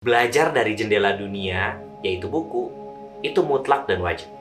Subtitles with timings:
[0.00, 2.72] Belajar dari jendela dunia, yaitu buku,
[3.20, 4.32] itu mutlak dan wajib.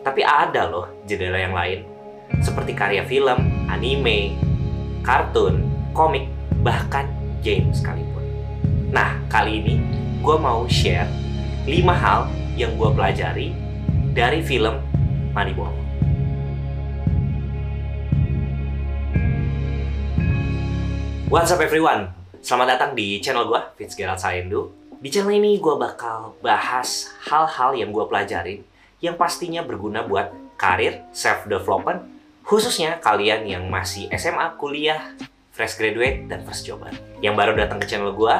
[0.00, 1.84] Tapi ada loh jendela yang lain,
[2.40, 4.32] seperti karya film, anime,
[5.04, 6.32] kartun, komik,
[6.64, 7.12] bahkan
[7.44, 8.24] game sekalipun.
[8.88, 9.84] Nah, kali ini
[10.24, 11.12] gue mau share
[11.68, 13.52] 5 hal yang gue pelajari
[14.16, 14.80] dari film
[15.36, 15.76] Moneyball.
[21.28, 22.16] What's up everyone?
[22.40, 24.85] Selamat datang di channel gue, Fitzgerald Sayendu.
[25.06, 28.66] Di channel ini gue bakal bahas hal-hal yang gue pelajarin
[28.98, 32.10] yang pastinya berguna buat karir, self-development,
[32.42, 35.14] khususnya kalian yang masih SMA, kuliah,
[35.54, 36.90] fresh graduate, dan first jobber.
[37.22, 38.34] Yang baru datang ke channel gue,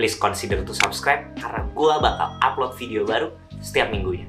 [0.00, 3.28] please consider to subscribe karena gue bakal upload video baru
[3.60, 4.24] setiap minggunya.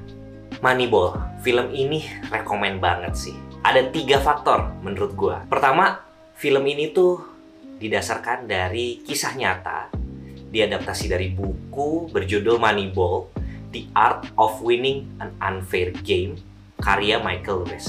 [0.60, 3.36] Moneyball, film ini rekomen banget sih.
[3.64, 5.36] Ada tiga faktor menurut gue.
[5.48, 5.96] Pertama,
[6.36, 7.24] film ini tuh
[7.80, 9.99] didasarkan dari kisah nyata,
[10.50, 13.30] diadaptasi dari buku berjudul Moneyball,
[13.70, 16.38] The Art of Winning an Unfair Game,
[16.82, 17.86] karya Michael Lewis.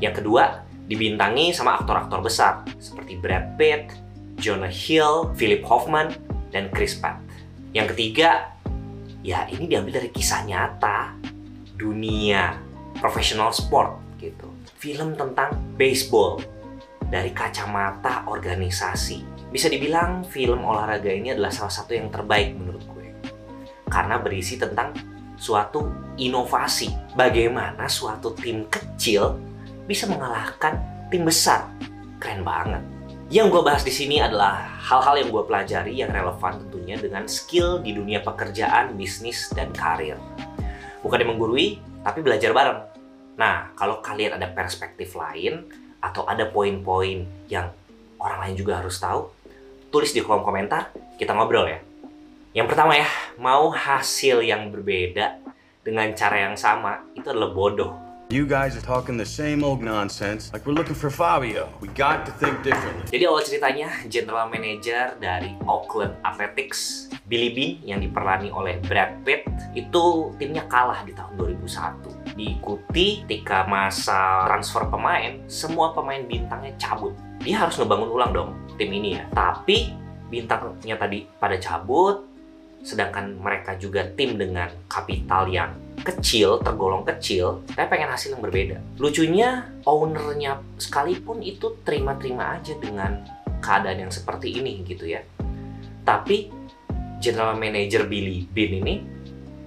[0.00, 3.92] Yang kedua, dibintangi sama aktor-aktor besar seperti Brad Pitt,
[4.40, 6.16] Jonah Hill, Philip Hoffman,
[6.48, 7.20] dan Chris Pratt.
[7.76, 8.56] Yang ketiga,
[9.20, 11.12] ya ini diambil dari kisah nyata
[11.76, 12.56] dunia
[12.96, 14.48] profesional sport gitu.
[14.78, 16.40] Film tentang baseball
[17.12, 19.37] dari kacamata organisasi.
[19.48, 23.08] Bisa dibilang film olahraga ini adalah salah satu yang terbaik menurut gue.
[23.88, 24.92] Karena berisi tentang
[25.40, 25.88] suatu
[26.20, 27.16] inovasi.
[27.16, 29.40] Bagaimana suatu tim kecil
[29.88, 30.76] bisa mengalahkan
[31.08, 31.64] tim besar.
[32.20, 32.84] Keren banget.
[33.28, 37.80] Yang gue bahas di sini adalah hal-hal yang gue pelajari yang relevan tentunya dengan skill
[37.84, 40.16] di dunia pekerjaan, bisnis, dan karir.
[41.04, 42.80] Bukan yang menggurui, tapi belajar bareng.
[43.36, 45.68] Nah, kalau kalian ada perspektif lain,
[46.00, 47.68] atau ada poin-poin yang
[48.16, 49.28] orang lain juga harus tahu,
[49.88, 51.80] tulis di kolom komentar, kita ngobrol ya.
[52.52, 53.08] Yang pertama ya,
[53.40, 55.40] mau hasil yang berbeda
[55.80, 57.92] dengan cara yang sama, itu adalah bodoh.
[58.28, 61.72] You guys are talking the same old nonsense like we're looking for Fabio.
[61.80, 63.08] We got to think differently.
[63.08, 69.48] Jadi awal ceritanya, general manager dari Oakland Athletics, Billy Bean yang diperani oleh Brad Pitt,
[69.72, 72.17] itu timnya kalah di tahun 2001.
[72.38, 77.10] Diikuti ketika masa transfer pemain, semua pemain bintangnya cabut.
[77.42, 79.26] Dia harus ngebangun ulang dong tim ini ya.
[79.34, 79.90] Tapi
[80.30, 82.22] bintangnya tadi pada cabut,
[82.86, 88.78] sedangkan mereka juga tim dengan kapital yang kecil, tergolong kecil, tapi pengen hasil yang berbeda.
[89.02, 93.26] Lucunya, ownernya sekalipun itu terima-terima aja dengan
[93.58, 95.26] keadaan yang seperti ini gitu ya.
[96.06, 96.54] Tapi
[97.18, 98.94] general manager Billy Bean ini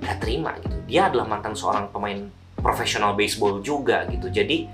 [0.01, 0.77] nggak terima gitu.
[0.87, 2.31] Dia adalah mantan seorang pemain
[2.61, 4.29] profesional baseball juga gitu.
[4.29, 4.69] Jadi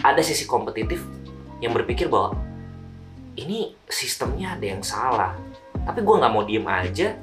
[0.00, 1.04] ada sisi kompetitif
[1.60, 2.34] yang berpikir bahwa
[3.38, 5.36] ini sistemnya ada yang salah.
[5.82, 7.18] Tapi gue nggak mau diem aja.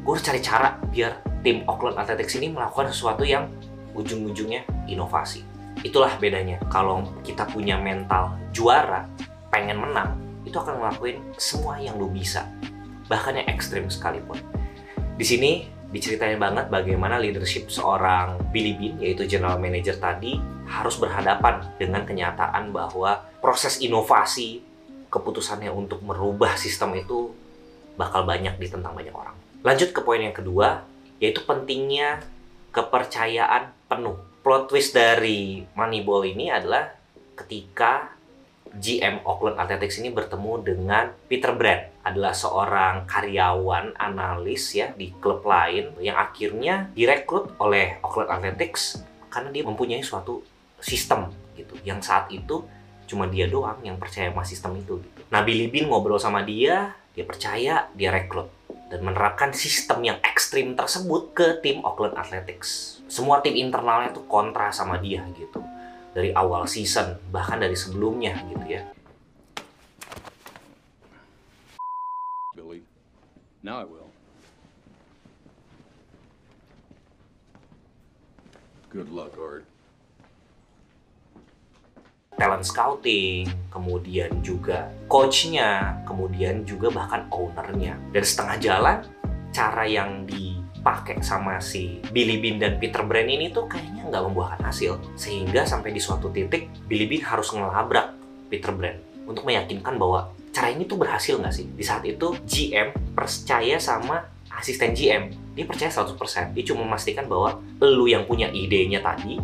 [0.00, 3.50] Gue harus cari cara biar tim Oakland Athletics ini melakukan sesuatu yang
[3.92, 5.44] ujung-ujungnya inovasi.
[5.80, 6.60] Itulah bedanya.
[6.68, 9.08] Kalau kita punya mental juara,
[9.48, 12.44] pengen menang, itu akan ngelakuin semua yang lu bisa.
[13.08, 14.38] Bahkan yang ekstrim sekalipun.
[15.16, 20.38] Di sini diceritain banget bagaimana leadership seorang Billy Bean, yaitu general manager tadi,
[20.70, 24.62] harus berhadapan dengan kenyataan bahwa proses inovasi,
[25.10, 27.34] keputusannya untuk merubah sistem itu
[27.98, 29.34] bakal banyak ditentang banyak orang.
[29.66, 30.86] Lanjut ke poin yang kedua,
[31.18, 32.22] yaitu pentingnya
[32.70, 34.16] kepercayaan penuh.
[34.40, 36.96] Plot twist dari Moneyball ini adalah
[37.36, 38.14] ketika
[38.70, 45.42] GM Oakland Athletics ini bertemu dengan Peter Brand adalah seorang karyawan analis ya di klub
[45.42, 50.46] lain yang akhirnya direkrut oleh Oakland Athletics karena dia mempunyai suatu
[50.78, 52.62] sistem gitu yang saat itu
[53.10, 55.20] cuma dia doang yang percaya sama sistem itu gitu.
[55.34, 58.46] Nah Billy Bean ngobrol sama dia, dia percaya, dia rekrut
[58.90, 63.02] dan menerapkan sistem yang ekstrim tersebut ke tim Oakland Athletics.
[63.10, 65.58] Semua tim internalnya tuh kontra sama dia gitu.
[66.10, 68.82] Dari awal season, bahkan dari sebelumnya gitu ya.
[72.58, 72.82] Billy.
[73.62, 74.10] Now I will.
[78.90, 79.62] Good luck, Art.
[82.34, 87.94] Talent scouting, kemudian juga coachnya, kemudian juga bahkan ownernya.
[88.10, 88.98] Dan setengah jalan,
[89.54, 90.26] cara yang
[90.80, 94.96] dipakai sama si Billy Bean dan Peter Brand ini tuh kayaknya nggak membuahkan hasil.
[95.12, 98.16] Sehingga sampai di suatu titik, Billy Bean harus ngelabrak
[98.48, 98.96] Peter Brand
[99.28, 101.68] untuk meyakinkan bahwa cara ini tuh berhasil nggak sih?
[101.76, 104.24] Di saat itu, GM percaya sama
[104.56, 105.28] asisten GM.
[105.52, 106.56] Dia percaya 100%.
[106.56, 109.36] Dia cuma memastikan bahwa lu yang punya idenya tadi,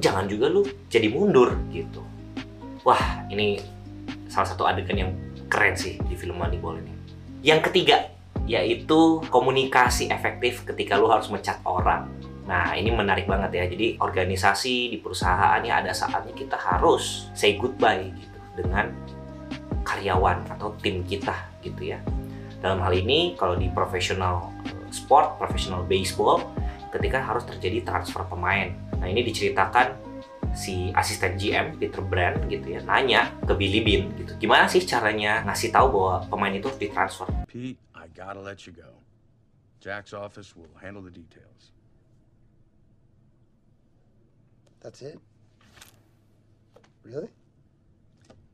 [0.00, 2.00] jangan juga lu jadi mundur gitu.
[2.80, 3.60] Wah, ini
[4.32, 5.12] salah satu adegan yang
[5.52, 6.96] keren sih di film Moneyball ini.
[7.44, 8.15] Yang ketiga,
[8.46, 12.06] yaitu komunikasi efektif ketika lu harus mencat orang.
[12.46, 13.64] Nah, ini menarik banget ya.
[13.66, 18.94] Jadi, organisasi di perusahaan ya ada saatnya kita harus say goodbye gitu dengan
[19.82, 21.34] karyawan atau tim kita
[21.66, 21.98] gitu ya.
[22.62, 26.46] Dalam hal ini, kalau di profesional eh, sport, profesional baseball,
[26.94, 28.70] ketika harus terjadi transfer pemain.
[29.02, 30.06] Nah, ini diceritakan
[30.56, 35.44] si asisten GM Peter Brand gitu ya nanya ke Billy Bean gitu gimana sih caranya
[35.44, 37.76] ngasih tahu bahwa pemain itu harus ditransfer Pete,
[38.16, 38.90] gotta let you go.
[39.80, 41.72] Jack's office will handle the details.
[44.80, 45.18] That's it?
[47.02, 47.28] Really?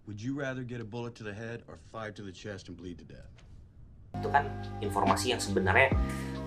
[0.06, 2.76] Would you rather get a bullet to the head or five to the chest and
[2.76, 3.32] bleed to death?
[4.12, 4.44] itu kan
[4.84, 5.88] informasi yang sebenarnya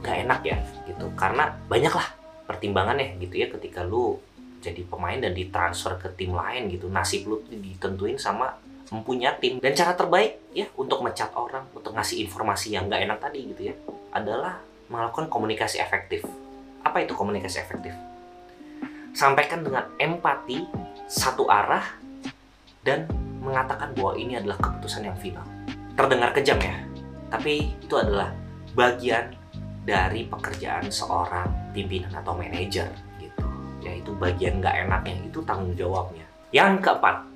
[0.05, 2.07] gak enak ya gitu karena banyak lah
[2.45, 4.21] pertimbangannya gitu ya ketika lu
[4.61, 8.53] jadi pemain dan ditransfer ke tim lain gitu nasib lu tuh ditentuin sama
[8.91, 9.57] mempunyai tim.
[9.61, 13.61] Dan cara terbaik ya untuk mencat orang untuk ngasih informasi yang gak enak tadi gitu
[13.71, 13.75] ya
[14.13, 16.25] adalah melakukan komunikasi efektif.
[16.85, 17.93] Apa itu komunikasi efektif?
[19.15, 20.67] Sampaikan dengan empati
[21.09, 21.85] satu arah
[22.85, 23.09] dan
[23.41, 25.45] mengatakan bahwa ini adalah keputusan yang final.
[25.95, 26.95] Terdengar kejam ya
[27.29, 28.31] tapi itu adalah
[28.77, 29.33] bagian
[29.85, 32.89] dari pekerjaan seorang pimpinan atau manajer
[33.21, 33.45] gitu.
[33.83, 36.25] Yaitu bagian nggak enaknya itu tanggung jawabnya.
[36.55, 37.27] Yang keempat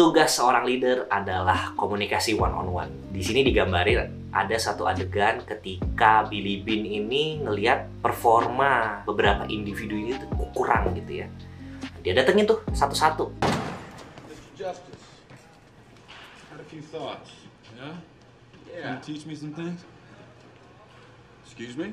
[0.00, 6.24] tugas seorang leader adalah komunikasi one on one di sini digambarin ada satu adegan ketika
[6.24, 11.28] Billy Bean ini ngelihat performa beberapa individu ini tuh kurang gitu ya
[12.00, 14.50] dia datengin tuh satu-satu Mr.
[14.56, 15.04] Justice,
[16.48, 17.36] had a few thoughts.
[17.76, 18.00] Yeah?
[18.72, 19.84] Can you teach me some things?
[21.44, 21.92] Excuse me?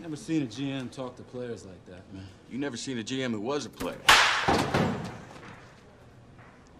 [0.00, 2.24] Never seen a GM talk to players like that, man.
[2.48, 4.00] You never seen a GM who was a player.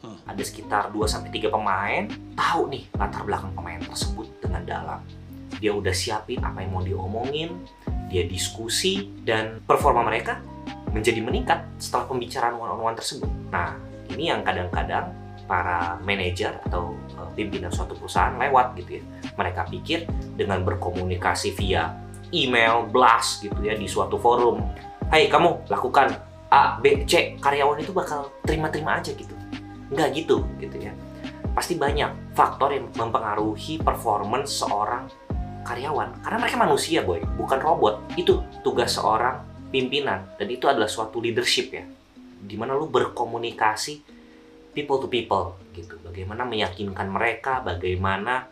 [0.03, 2.07] Ada sekitar 2-3 pemain
[2.39, 5.01] tahu nih latar belakang pemain tersebut dengan dalam.
[5.59, 7.59] Dia udah siapin apa yang mau diomongin
[8.09, 10.41] dia diskusi dan performa mereka
[10.95, 13.29] menjadi meningkat setelah pembicaraan one on one tersebut.
[13.53, 13.77] Nah
[14.09, 15.13] ini yang kadang-kadang
[15.45, 19.05] para manajer atau eh, pimpinan suatu perusahaan lewat gitu ya.
[19.37, 21.93] Mereka pikir dengan berkomunikasi via
[22.33, 24.65] email blast gitu ya di suatu forum.
[25.09, 26.13] Hai kamu lakukan
[26.49, 29.37] A, B, C karyawan itu bakal terima-terima aja gitu
[29.93, 30.93] nggak gitu gitu ya.
[31.53, 35.11] Pasti banyak faktor yang mempengaruhi performance seorang
[35.67, 36.23] karyawan.
[36.23, 37.95] Karena mereka manusia boy bukan robot.
[38.15, 40.25] Itu tugas seorang pimpinan.
[40.39, 41.85] Dan itu adalah suatu leadership ya.
[42.39, 44.17] Di mana lu berkomunikasi
[44.73, 45.99] people to people gitu.
[46.01, 48.47] Bagaimana meyakinkan mereka bagaimana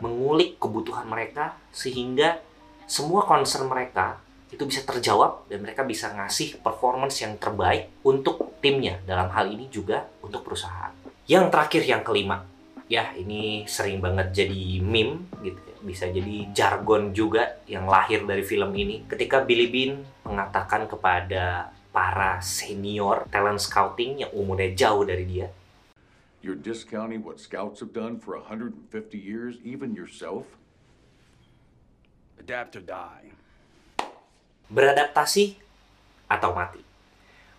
[0.00, 2.40] mengulik kebutuhan mereka sehingga
[2.84, 9.02] semua concern mereka itu bisa terjawab dan mereka bisa ngasih performance yang terbaik untuk timnya
[9.02, 10.94] dalam hal ini juga untuk perusahaan.
[11.26, 12.46] Yang terakhir yang kelima,
[12.86, 15.76] ya ini sering banget jadi meme gitu ya.
[15.82, 19.06] Bisa jadi jargon juga yang lahir dari film ini.
[19.06, 25.50] Ketika Billy Bean mengatakan kepada para senior talent scouting yang umurnya jauh dari dia,
[26.46, 28.86] You're discounting what scouts have done for 150
[29.18, 30.46] years, even yourself?
[32.38, 33.34] Adapt or die.
[34.72, 35.58] Beradaptasi
[36.26, 36.82] atau mati.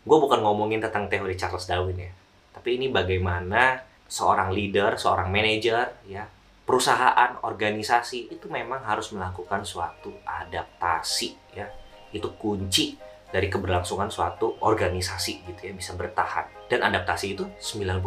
[0.07, 2.11] Gue bukan ngomongin tentang teori Charles Darwin ya,
[2.55, 6.23] tapi ini bagaimana seorang leader, seorang manajer, ya,
[6.63, 11.67] perusahaan, organisasi itu memang harus melakukan suatu adaptasi, ya.
[12.15, 12.95] Itu kunci
[13.27, 16.47] dari keberlangsungan suatu organisasi gitu ya bisa bertahan.
[16.71, 17.99] Dan adaptasi itu 90%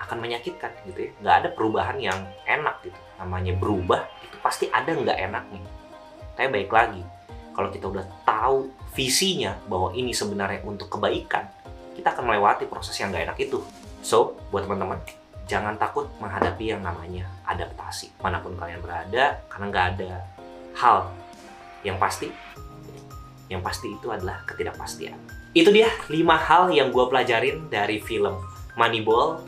[0.00, 1.10] akan menyakitkan gitu ya.
[1.20, 3.00] Nggak ada perubahan yang enak gitu.
[3.20, 5.60] Namanya berubah itu pasti ada nggak enaknya.
[6.36, 7.02] Tapi baik lagi,
[7.60, 11.44] kalau kita udah tahu visinya bahwa ini sebenarnya untuk kebaikan,
[11.92, 13.60] kita akan melewati proses yang nggak enak itu.
[14.00, 14.96] So, buat teman-teman,
[15.44, 18.16] jangan takut menghadapi yang namanya adaptasi.
[18.24, 20.24] Mana pun kalian berada, karena nggak ada
[20.72, 21.12] hal
[21.84, 22.32] yang pasti.
[23.52, 25.20] Yang pasti itu adalah ketidakpastian.
[25.52, 28.40] Itu dia 5 hal yang gue pelajarin dari film
[28.72, 29.44] Moneyball.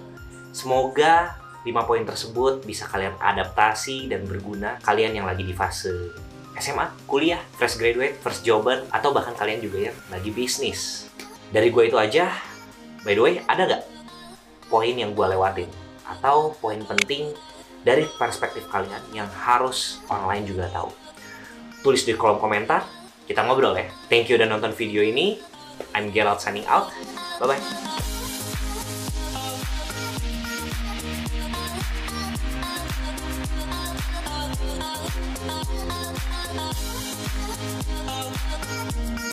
[0.53, 6.13] Semoga 5 poin tersebut bisa kalian adaptasi dan berguna kalian yang lagi di fase
[6.61, 11.09] SMA, kuliah, fresh graduate, first jobber, atau bahkan kalian juga yang lagi bisnis.
[11.53, 12.33] Dari gue itu aja,
[13.05, 13.83] by the way, ada nggak
[14.69, 15.71] poin yang gue lewatin?
[16.09, 17.33] Atau poin penting
[17.85, 20.93] dari perspektif kalian yang harus orang lain juga tahu?
[21.83, 22.85] Tulis di kolom komentar,
[23.27, 23.89] kita ngobrol ya.
[24.13, 25.41] Thank you udah nonton video ini.
[25.97, 26.93] I'm Gerald signing out.
[27.43, 28.22] Bye-bye.